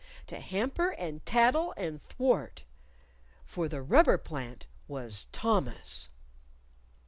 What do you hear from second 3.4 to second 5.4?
For the rubber plant was